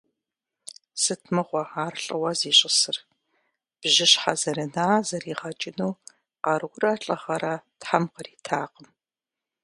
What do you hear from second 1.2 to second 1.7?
мыгъуэ